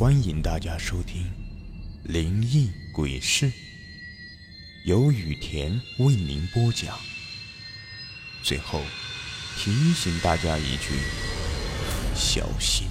[0.00, 1.24] 欢迎大家收听
[2.10, 3.44] 《灵异鬼事》，
[4.86, 6.96] 由雨田为您播讲。
[8.42, 8.80] 最后
[9.58, 10.94] 提醒大家一句：
[12.14, 12.88] 小心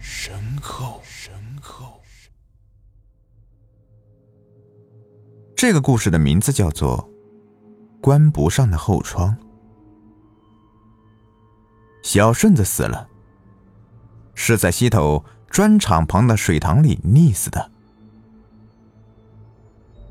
[0.00, 1.00] 身后。
[1.04, 2.02] 身后。
[5.54, 7.08] 这个故事的名字叫做
[8.00, 9.36] 《关不上的后窗》。
[12.02, 13.08] 小顺子死了，
[14.34, 15.24] 是在溪头。
[15.52, 17.70] 砖厂旁的水塘里溺死的。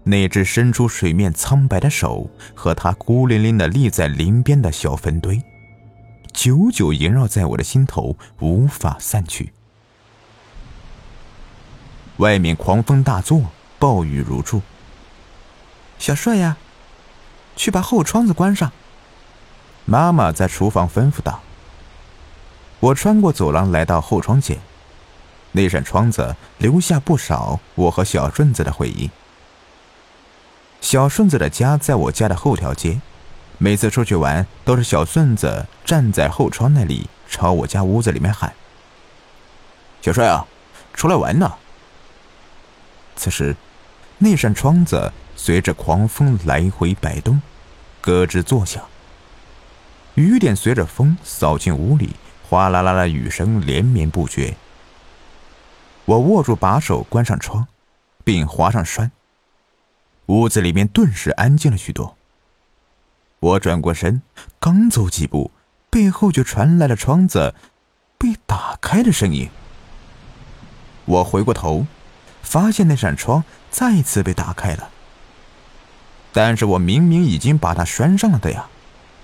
[0.03, 5.41] 那只伸出水面苍白的手和他孤零零的立在林边的小坟堆，
[6.31, 9.51] 久久萦绕在我的心头，无法散去。
[12.17, 13.41] 外面狂风大作，
[13.79, 14.61] 暴雨如注。
[15.97, 16.57] 小帅呀，
[17.55, 18.71] 去把后窗子关上。
[19.85, 21.41] 妈妈在厨房吩咐道。
[22.79, 24.59] 我穿过走廊，来到后窗前。
[25.53, 29.09] 那扇窗子留下不少我和小顺子的回忆。
[30.79, 33.01] 小顺子的家在我家的后条街，
[33.57, 38.53] 每次出去玩都是小顺子站在后窗那里，朝我家屋子里面喊
[40.01, 40.47] ：“小帅啊，
[40.93, 41.53] 出来玩呢。”
[43.15, 43.55] 此时，
[44.17, 47.41] 那扇窗子随着狂风来回摆动，
[48.01, 48.83] 咯吱作响。
[50.15, 52.15] 雨点随着风扫进屋里，
[52.49, 54.55] 哗啦啦的雨声连绵不绝。
[56.05, 57.67] 我握住把手，关上窗，
[58.23, 59.11] 并划上栓。
[60.27, 62.15] 屋子里面顿时安静了许多。
[63.39, 64.21] 我转过身，
[64.59, 65.51] 刚走几步，
[65.89, 67.53] 背后就传来了窗子
[68.17, 69.49] 被打开的声音。
[71.05, 71.85] 我回过头，
[72.41, 74.89] 发现那扇窗再次被打开了。
[76.33, 78.67] 但是我明明已经把它拴上了的呀，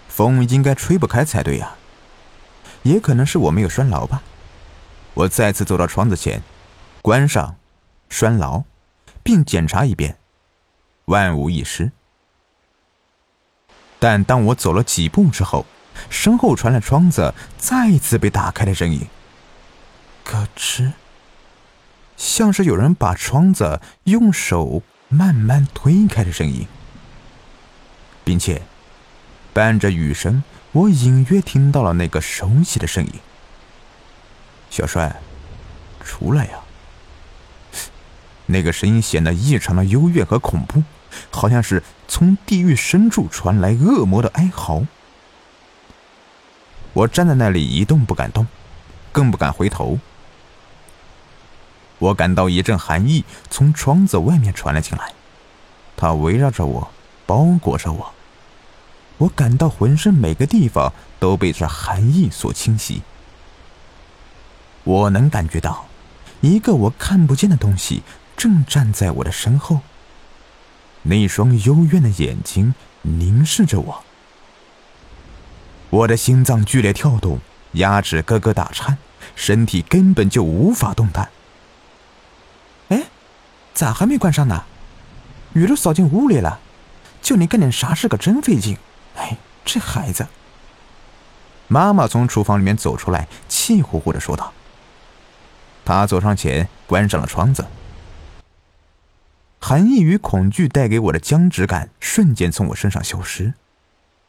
[0.08, 1.75] 风应该吹不开才对呀。
[2.83, 4.23] 也可能是我没有拴牢吧。
[5.14, 6.42] 我再次走到窗子前。
[7.08, 7.55] 关上，
[8.09, 8.66] 拴牢，
[9.23, 10.17] 并检查一遍，
[11.05, 11.94] 万无一失。
[13.97, 15.65] 但当我走了几步之后，
[16.09, 19.08] 身后传来窗子再次被打开的声音，
[20.26, 20.92] 咯吱，
[22.17, 26.67] 像是有人把窗子用手慢慢推开的声音，
[28.26, 28.61] 并且
[29.53, 30.43] 伴着雨声，
[30.73, 33.14] 我隐约听到了那个熟悉的声音
[34.70, 35.21] ：“小帅，
[36.03, 36.59] 出来呀！”
[38.47, 40.83] 那个声音显得异常的幽怨和恐怖，
[41.30, 44.83] 好像是从地狱深处传来恶魔的哀嚎。
[46.93, 48.47] 我站在那里一动不敢动，
[49.11, 49.99] 更不敢回头。
[51.99, 55.14] 我感到一阵寒意从窗子外面传了进来，
[55.95, 56.91] 它围绕着我，
[57.25, 58.14] 包裹着我。
[59.17, 63.02] 我感到浑身每个地方都被这寒意所侵袭。
[64.83, 65.87] 我能感觉到，
[66.41, 68.03] 一个我看不见的东西。
[68.37, 69.80] 正站在我的身后，
[71.02, 74.03] 那双幽怨的眼睛凝视着我。
[75.89, 77.39] 我的心脏剧烈跳动，
[77.73, 78.97] 牙齿咯咯打颤，
[79.36, 81.30] 身体根本就无法动弹。
[82.89, 83.05] 哎，
[83.73, 84.65] 咋还没关上呢？
[85.53, 86.59] 雨都扫进屋里了，
[87.21, 88.77] 叫你干点啥事可真费劲。
[89.15, 90.27] 哎，这孩子。
[91.67, 94.53] 妈妈从厨房里面走出来，气呼呼的说道。
[95.83, 97.65] 她走上前，关上了窗子。
[99.67, 103.54] 寒意与恐惧带给我的僵直感瞬间从我身上消失，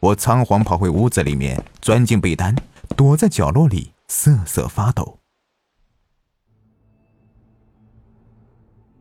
[0.01, 2.57] 我仓皇跑回屋子里面，钻进被单，
[2.97, 5.21] 躲在角落里瑟瑟发抖。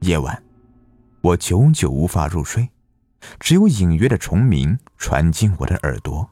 [0.01, 0.43] 夜晚，
[1.21, 2.69] 我久久无法入睡，
[3.39, 6.29] 只有隐约的虫鸣传进我的耳朵。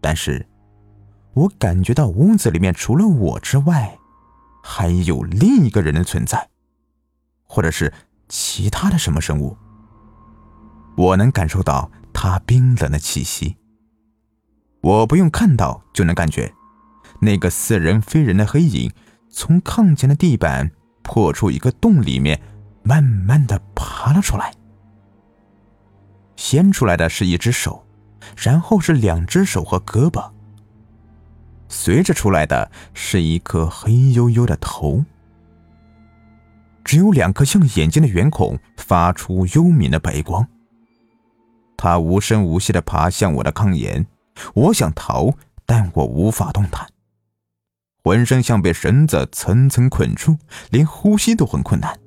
[0.00, 0.48] 但是，
[1.34, 3.98] 我感觉到屋子里面除了我之外，
[4.62, 6.48] 还有另一个人的存在。
[7.48, 7.92] 或者是
[8.28, 9.56] 其他的什么生物，
[10.96, 13.56] 我能感受到它冰冷的气息。
[14.80, 16.52] 我不用看到就能感觉，
[17.20, 18.92] 那个似人非人的黑影
[19.30, 20.70] 从炕前的地板
[21.02, 22.40] 破出一个洞，里面
[22.82, 24.52] 慢慢的爬了出来。
[26.36, 27.86] 先出来的是一只手，
[28.36, 30.30] 然后是两只手和胳膊，
[31.68, 35.04] 随着出来的是一颗黑黝黝的头。
[36.86, 40.46] 只有两颗像眼睛的圆孔发出幽冥的白光。
[41.76, 44.06] 它无声无息的爬向我的炕沿，
[44.54, 45.34] 我想逃，
[45.66, 46.86] 但我无法动弹，
[48.04, 50.38] 浑身像被绳子层层捆住，
[50.70, 51.98] 连呼吸都很困难。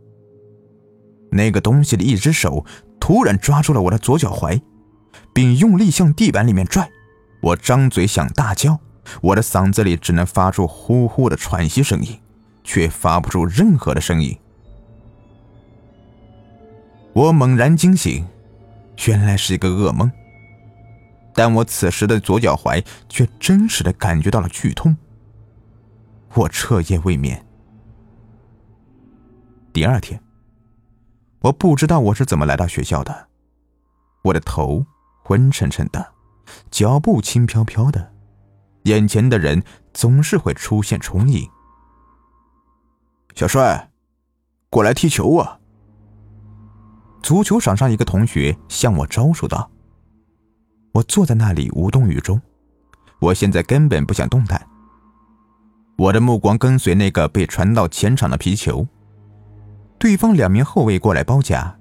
[1.31, 2.65] 那个东西的一只手
[3.01, 4.61] 突然抓住了我的左脚踝，
[5.33, 6.89] 并用力向地板里面拽。
[7.41, 8.79] 我张嘴想大叫，
[9.21, 12.17] 我的嗓子里只能发出呼呼的喘息声音。
[12.61, 14.37] 却发不出任何的声音。
[17.13, 18.25] 我猛然惊醒，
[19.07, 20.11] 原来是一个噩梦。
[21.33, 24.95] 但我此时的左脚踝却真实的感觉到了剧痛。
[26.33, 27.45] 我彻夜未眠。
[29.71, 30.21] 第二天，
[31.39, 33.27] 我不知道我是怎么来到学校的，
[34.23, 34.85] 我的头
[35.23, 36.13] 昏沉沉的，
[36.69, 38.13] 脚步轻飘飘的，
[38.83, 39.63] 眼前的人
[39.93, 41.49] 总是会出现重影。
[43.35, 43.91] 小帅，
[44.69, 45.58] 过来踢球啊！
[47.21, 49.69] 足球场上一个同学向我招手道。
[50.91, 52.41] 我坐在那里无动于衷，
[53.19, 54.65] 我现在根本不想动弹。
[55.97, 58.87] 我的目光跟随那个被传到前场的皮球，
[59.97, 61.77] 对方两名后卫过来包夹，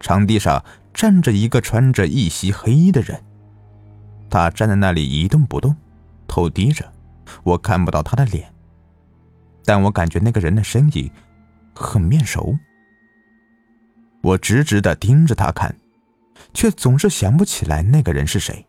[0.00, 3.22] 场地上站着一个穿着一袭黑衣的人，
[4.30, 5.76] 他站在那里一动不动，
[6.26, 6.90] 头低着，
[7.44, 8.52] 我看不到他的脸，
[9.64, 11.10] 但我感觉那个人的身影
[11.74, 12.56] 很面熟。
[14.22, 15.74] 我直直的盯着他看。
[16.54, 18.66] 却总是想不起来那个人是谁。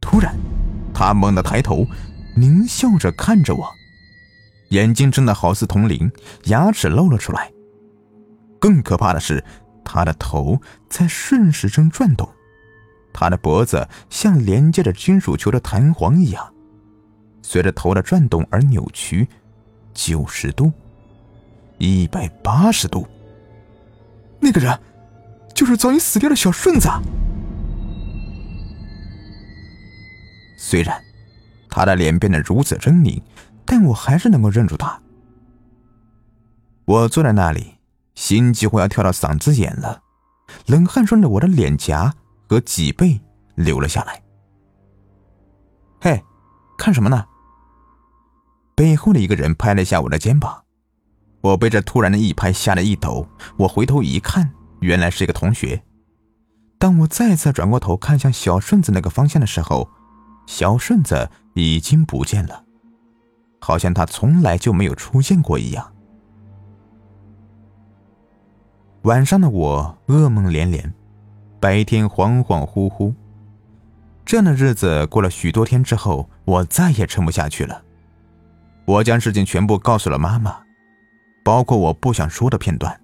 [0.00, 0.34] 突然，
[0.94, 1.86] 他猛地抬头，
[2.36, 3.70] 狞笑着看着我，
[4.70, 6.10] 眼睛睁得好似铜铃，
[6.44, 7.52] 牙齿露了出来。
[8.58, 9.42] 更可怕的是，
[9.84, 12.28] 他的头在顺时针转动，
[13.12, 16.52] 他的脖子像连接着金属球的弹簧一样，
[17.42, 19.28] 随着头的转动而扭曲，
[19.92, 20.72] 九十度，
[21.78, 23.06] 一百八十度。
[24.40, 24.78] 那个人。
[25.54, 26.88] 就是早已死掉的小顺子。
[30.56, 31.02] 虽然
[31.68, 33.20] 他的脸变得如此狰狞，
[33.64, 35.00] 但我还是能够认出他。
[36.84, 37.74] 我坐在那里，
[38.14, 40.00] 心几乎要跳到嗓子眼了，
[40.66, 42.14] 冷汗顺着我的脸颊
[42.48, 43.20] 和脊背
[43.56, 44.22] 流了下来。
[46.00, 46.22] 嘿，
[46.78, 47.26] 看什么呢？
[48.76, 50.62] 背后的一个人拍了一下我的肩膀，
[51.40, 53.26] 我被这突然的一拍吓得一抖，
[53.56, 54.50] 我回头一看。
[54.80, 55.82] 原来是一个同学。
[56.78, 59.88] 当我再次转过头看向小顺子那个方向的时候，
[60.46, 62.64] 小顺子已经不见了，
[63.60, 65.92] 好像他从来就没有出现过一样。
[69.02, 70.94] 晚上的我噩梦连连，
[71.58, 73.12] 白天恍恍惚惚。
[74.24, 77.82] 这样的日子过了许多天之后，我再也撑不下去了。
[78.84, 80.56] 我将事情全部告诉了妈妈，
[81.48, 83.00] 包括我不想说的片段。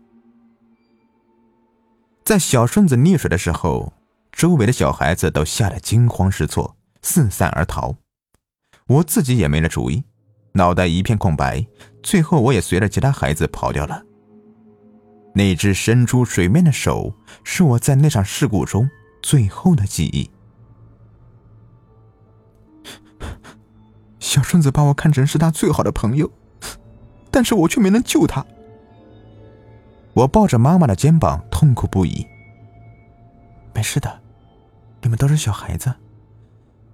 [2.27, 3.95] 在小顺子溺水的时候，
[4.33, 7.95] 周围的小孩子都吓得惊慌失措，四散而逃。
[8.87, 10.05] 我自己也没了主意，
[10.53, 11.67] 脑袋一片空白。
[12.03, 14.03] 最后，我也随着其他孩子跑掉了。
[15.35, 17.15] 那只伸出水面的手，
[17.45, 18.91] 是我在那场事故中
[19.23, 20.31] 最后的记忆。
[24.19, 26.31] 小顺子把我看成是他最好的朋友，
[27.35, 28.47] 但是我却没能救他。
[30.13, 32.25] 我抱着妈妈的肩膀，痛苦不已。
[33.75, 34.21] 没事的，
[35.03, 35.93] 你们都是小孩子，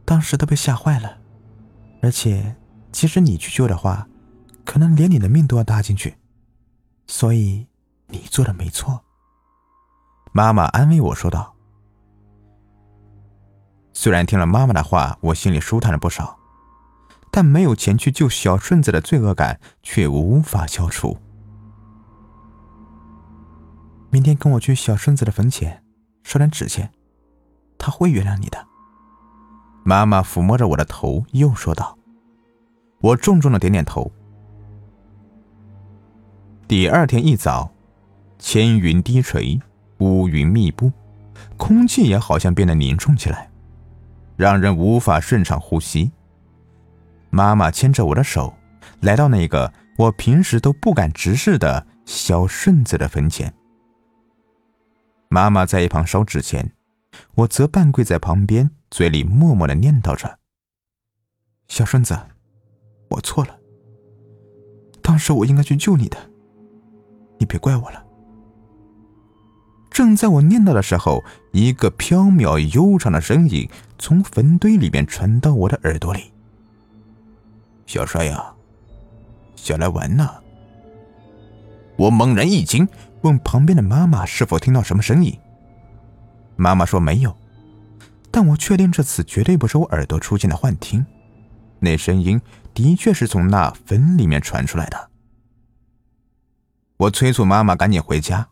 [0.07, 1.19] 当时都被吓坏了。
[2.01, 2.57] 而且，
[2.91, 4.09] 即使你去救的话，
[4.65, 6.17] 可能连你的命都要搭进去。
[7.07, 7.67] 所以，
[8.07, 8.99] 你做的没错。
[10.33, 11.55] 妈妈安慰我说道。
[13.93, 16.39] 虽然听了妈妈的话，我心里舒坦了不少，
[17.31, 21.17] 但没有前去救小顺子的罪恶感却无法消除。
[24.10, 25.82] 明天跟我去小顺子的坟前，
[26.25, 26.91] 烧点纸钱，
[27.79, 28.67] 他会原谅你的。
[29.84, 31.96] 妈妈抚摸着我的头，又说道
[33.01, 34.10] ：“我重重的点点头。”
[36.67, 37.72] 第二天一早，
[38.39, 39.60] 千云低垂，
[39.99, 40.93] 乌云密布，
[41.56, 43.51] 空气也好像变得凝重起来，
[44.37, 46.10] 让人无法顺畅呼吸。
[47.31, 48.55] 妈妈牵着我的手，
[49.01, 53.55] 来到那个我平时都不敢直视的小顺子的坟前。
[55.29, 56.72] 妈妈在一旁烧纸钱，
[57.37, 60.39] 我则半跪在旁边，嘴里默默的念叨着
[61.69, 62.19] ：“小顺子，
[63.10, 63.56] 我错了。
[65.01, 66.19] 当时我应该去救你的，
[67.39, 68.05] 你别怪我了。”
[69.91, 73.69] 正在我念叨的时候，一个飘渺悠长的声音
[73.99, 76.32] 从坟堆里面传到我的耳朵里
[77.91, 78.55] ：“小帅呀，
[79.56, 80.31] 想来玩呢。”
[81.99, 82.87] 我猛然一惊。
[83.23, 85.39] 问旁边的妈妈是否听到什么声音？
[86.56, 87.37] 妈妈说没有，
[88.31, 91.05] 但我确定这次绝对不是我耳朵出现的幻听，
[91.81, 92.41] 那声音
[92.73, 95.11] 的确是从那坟里面传出来的。
[96.97, 98.49] 我催促妈妈赶紧回家，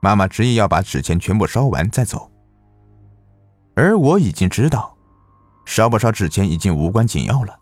[0.00, 2.32] 妈妈执意要把纸钱全部烧完再走。
[3.76, 4.96] 而我已经知道，
[5.64, 7.56] 烧不烧纸钱已经无关紧要了，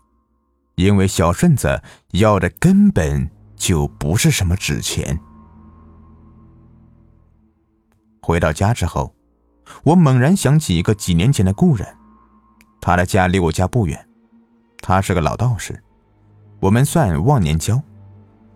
[0.75, 5.19] 因为小顺子要的根本就不是什么纸钱。
[8.21, 9.13] 回到家之后，
[9.83, 11.87] 我猛然想起一个几年前的故人，
[12.81, 14.07] 他的家离我家不远，
[14.79, 15.81] 他是个老道士，
[16.59, 17.81] 我们算忘年交。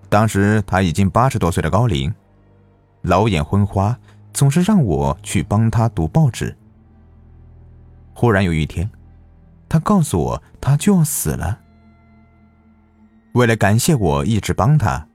[0.09, 2.13] 当时他已经八十多岁的高龄，
[3.03, 3.97] 老眼昏花，
[4.33, 6.57] 总是让我去帮他读报纸。
[8.13, 8.89] 忽然有一天，
[9.69, 11.59] 他告诉我他就要死了。
[13.33, 15.07] 为了感谢我一直帮他，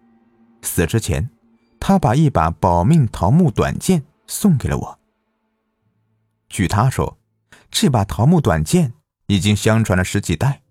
[0.62, 1.30] 死之前，
[1.78, 4.99] 他把一把保命桃木短剑送给了我。
[6.49, 7.18] 据他说，
[7.71, 8.92] 这把桃木短剑
[9.26, 10.62] 已经相传了十几代，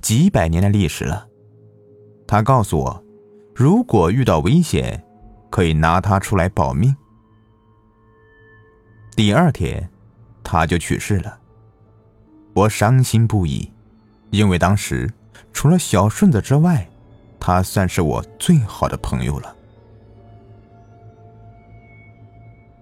[0.00, 1.28] 几百年的历史了。
[2.26, 3.04] 他告诉我。
[3.54, 5.04] 如果遇到危险，
[5.50, 6.96] 可以拿它出来保命。
[9.14, 9.90] 第二天，
[10.42, 11.38] 他就去世了。
[12.54, 13.70] 我伤心不已，
[14.30, 15.12] 因为当时
[15.52, 16.88] 除了小顺子之外，
[17.38, 19.56] 他算是我最好的朋友了。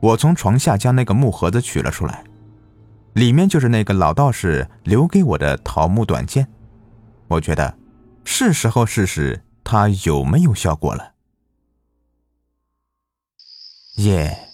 [0.00, 2.25] 我从床下将那个木盒子取了出来，
[3.14, 6.49] 里面就是那个老道士留给我的桃木短剑。
[7.28, 7.76] 我觉得，
[8.25, 9.42] 是时候试试。
[9.62, 11.12] 它有没有效果了？
[13.95, 14.49] 夜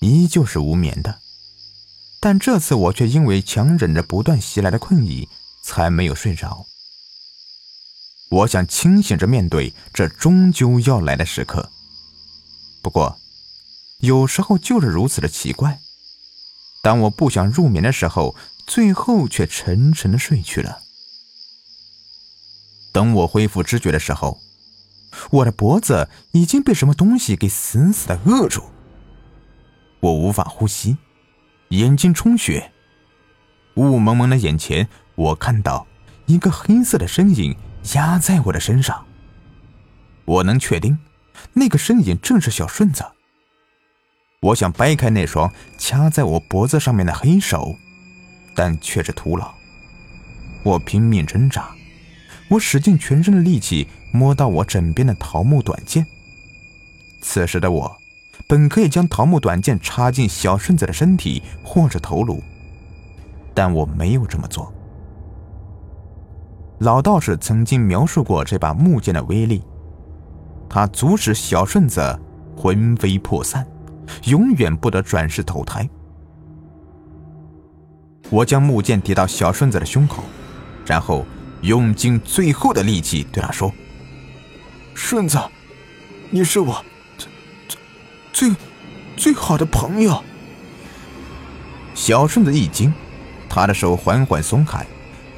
[0.00, 1.20] 依旧是无眠的，
[2.18, 5.28] 但这次我却因为强忍着不断袭来的困意，
[5.62, 6.66] 才没有睡着。
[8.30, 11.70] 我想清醒着面对这终究要来的时刻。
[12.80, 13.18] 不过，
[13.98, 15.80] 有时候就是如此的奇怪，
[16.80, 20.78] 当我不想入眠的时候，最后却沉沉的睡去了。
[22.92, 24.40] 等我恢复知觉的时候，
[25.30, 28.62] 我的脖子已经被什么东西给死死的扼住，
[29.98, 30.96] 我无法呼吸，
[31.70, 32.72] 眼睛充血，
[33.74, 35.86] 雾蒙蒙的眼前，我看到
[36.26, 37.56] 一个黑色的身影
[37.94, 39.04] 压在我的身上。
[40.24, 40.98] 我能确定，
[41.54, 43.04] 那个身影正是小顺子。
[44.40, 47.76] 我想掰开那双掐在我脖子上面的黑手，
[48.54, 49.52] 但却是徒劳。
[50.62, 51.70] 我拼命挣扎。
[52.48, 56.04] 我使尽全身的力气摸到我枕边的桃木短剑。
[57.20, 57.98] 此时的我，
[58.48, 62.42] 本可以将桃木短剑插进小顺子的身体或者头颅，
[63.54, 64.72] 但我没有这么做。
[66.80, 69.62] 老道士曾经描述过这把木剑的威力，
[70.68, 72.20] 它足使小顺子
[72.56, 73.66] 魂飞魄散，
[74.24, 75.88] 永远不得转世投胎。
[78.28, 80.24] 我将木剑抵到小顺子的胸口，
[80.84, 81.24] 然后。
[81.62, 83.70] 用尽最后的力气对他说
[84.96, 85.38] ：“顺子，
[86.30, 86.82] 你是我
[87.18, 87.28] 最
[88.32, 88.56] 最
[89.14, 90.24] 最好的朋友。”
[91.94, 92.90] 小顺子一惊，
[93.46, 94.86] 他的手缓缓松开，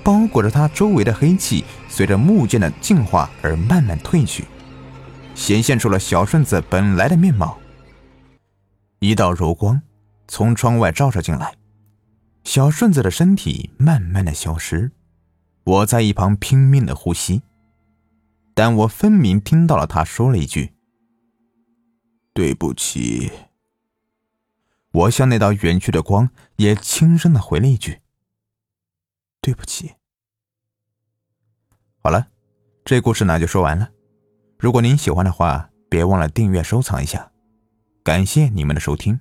[0.05, 4.45] 包裹着他周围的黑气随着木剑的净化而慢慢褪去，
[5.35, 7.59] 显现出了小顺子本来的面貌。
[8.99, 9.81] 一道柔光
[10.29, 11.55] 从窗外照射进来，
[12.45, 14.93] 小顺子的身体慢慢的消失。
[15.65, 17.43] 我在一旁拼命的呼吸，
[18.55, 20.73] 但我分明听到了他说了一句
[22.35, 23.31] ：“对不起。”
[24.93, 28.01] 我向那道远去的光也轻声的回了一句
[29.43, 29.93] ：“对不起。”
[32.03, 32.29] 好了，
[32.85, 33.91] 这故事呢就说完了。
[34.59, 37.31] 如果您喜欢的话，别忘了订阅收藏一下，
[38.03, 39.21] 感谢你们的收听。